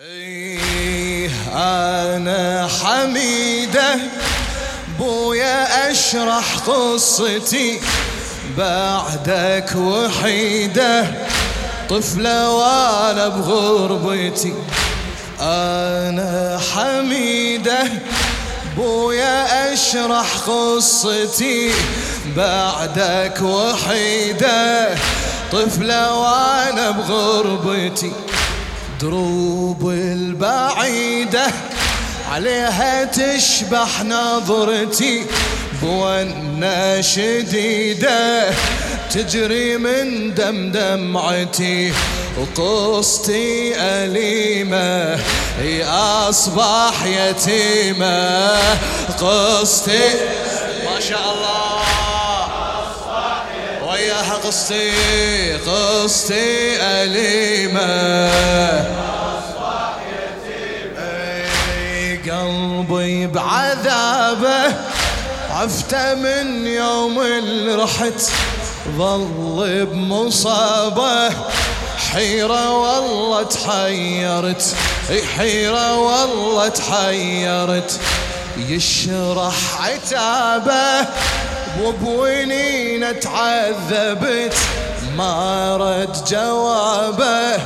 [0.00, 3.96] إيه أنا حميدة
[4.98, 7.80] بويا أشرح قصتي.
[8.58, 11.04] بعدك وحيدة
[11.90, 14.54] طفلة وأنا بغربتي.
[15.40, 17.84] أنا حميدة
[18.76, 21.72] بويا أشرح قصتي.
[22.36, 24.88] بعدك وحيدة
[25.52, 28.12] طفلة وأنا بغربتي.
[29.00, 31.46] دروب البعيدة
[32.32, 35.26] عليها تشبح نظرتي
[35.82, 38.50] بونا شديدة.
[39.10, 41.92] تجري من دم دمعتي
[42.38, 45.18] وقصتي أليمة
[45.60, 48.56] هي أصبح يتيمة.
[49.20, 50.08] قصتي
[50.84, 51.73] ما شاء الله.
[54.44, 57.80] قصتي قصتي أليمة.
[60.98, 64.74] أي قلبي بعذابه
[65.50, 68.20] عفته من يوم اللي رحت.
[68.98, 71.30] ظل بمصابه
[72.12, 74.74] حيرة والله تحيرت.
[75.36, 78.00] حيرة والله تحيرت.
[78.56, 81.08] يشرح عتابه
[81.82, 84.56] وبوينين تعذبت
[85.16, 87.62] ما رد جوابه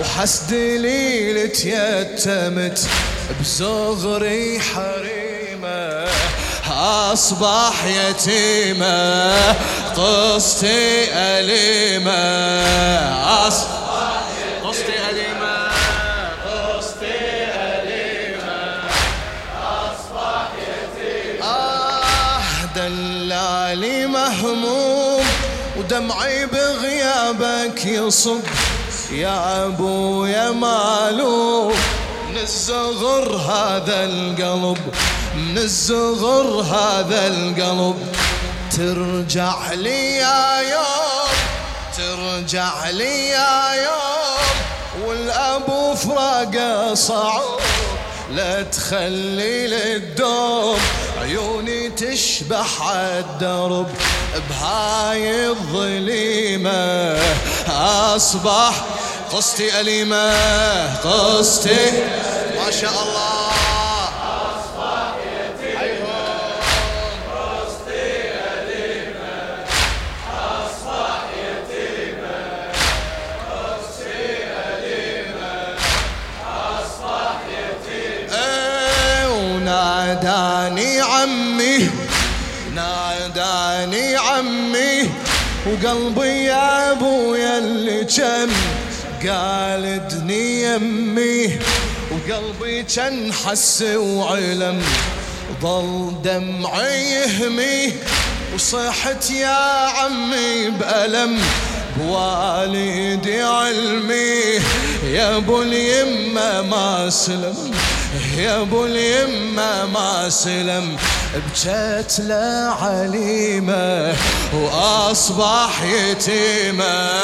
[0.00, 2.86] وحس دليل تيتمت
[3.40, 6.08] بصغري حريمه
[7.12, 9.32] أصبح يتيمة
[9.96, 12.12] قصتي أليمة
[13.48, 13.77] أصبح
[23.78, 25.24] دلالي مهموم
[25.76, 28.40] ودمعي بغيابك يصب.
[29.12, 31.74] يا أبو يا مالوم
[32.28, 34.78] من الصغر هذا القلب
[35.36, 37.96] من الصغر هذا القلب.
[38.76, 41.30] ترجع لي يا يوم
[41.96, 45.06] ترجع لي يا يوم.
[45.06, 47.42] والأبو فراقة صعب
[48.34, 50.17] لا تخلي عيوني
[51.98, 53.86] تشبح عالدرب
[54.48, 57.18] بهاي الظليمة.
[57.68, 58.84] أصبح
[59.32, 60.32] قصتي أليمة
[60.96, 62.04] قصتي
[62.56, 63.37] ما شاء الله.
[82.78, 85.10] ناداني عمي
[85.66, 88.50] وقلبي يا أبويا اللي كان
[89.26, 91.58] قالدني يمي.
[92.10, 94.82] وقلبي كان حس وعلم
[95.62, 97.92] ظل دمعي يهمي.
[98.54, 101.38] وصحت يا عمي بألم
[101.96, 104.62] بوالدي علمي.
[105.04, 107.70] يا أبو اليمة ما سلم.
[108.36, 110.96] يا أبو اليمة ما سلم
[111.34, 114.14] بجت له عليمه
[114.52, 117.20] وأصبح يتيمة.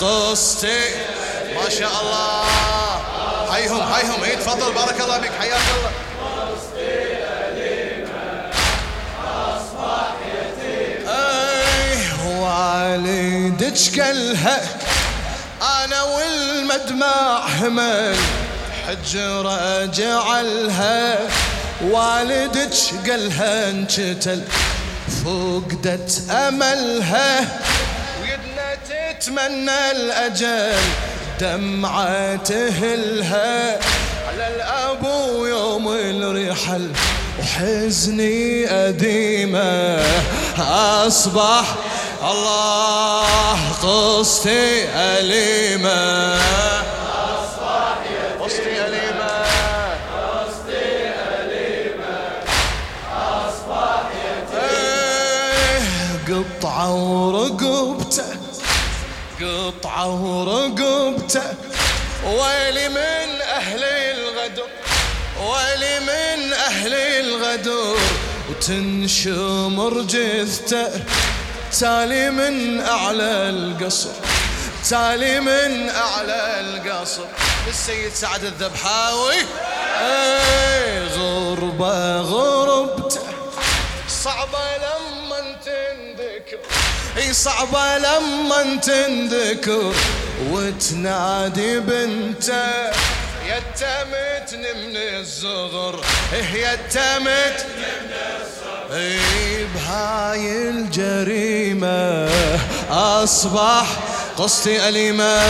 [0.00, 0.80] قصتي
[1.54, 2.44] ما شاء الله.
[3.52, 4.72] حيهم حيهم اي تفضل.
[4.72, 5.90] بارك الله بك حياك الله.
[12.40, 14.60] والدك كلها
[15.62, 18.16] أنا والمدمع همل
[18.88, 21.18] حجرة جعلها
[21.82, 22.74] والدك
[23.10, 24.42] قالها انشتل
[25.24, 27.40] فقدت أملها.
[28.22, 30.78] ويدنا تتمنى الأجل
[31.40, 33.78] دمعة تهلها.
[34.28, 36.90] على الابو يوم الرحل
[37.40, 40.02] وحزني أديمة.
[40.58, 41.64] أصبح
[42.22, 46.40] الله قصتي أليمة.
[56.30, 58.36] قطعة ورقبته
[59.40, 61.54] قطعة ورقبته.
[62.24, 64.68] ويلي من أهل الغدر
[65.40, 67.96] ويلي من أهل الغدر.
[68.50, 71.04] وتنشمر جثته
[71.80, 74.10] تالي من أعلى القصر
[74.90, 77.24] تالي من أعلى القصر.
[77.68, 79.36] السيد سعد الذبحاوي
[81.16, 83.20] غربة غربته.
[84.08, 84.89] صعبة تنذكر
[87.32, 89.94] صعبة لما تنذكر
[90.50, 92.90] وتنادي بنته.
[93.46, 96.04] يتمتني من الصغر
[98.92, 102.28] إيه بهاي الجريمة
[102.90, 103.86] أصبح
[104.36, 105.40] قصتي أليمة.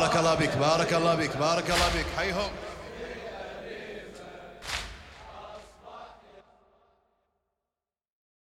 [0.00, 2.06] بارك الله بك بارك الله بك بارك الله بك.
[2.16, 2.50] حيهم.